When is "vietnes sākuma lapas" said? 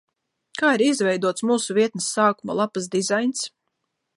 1.79-2.89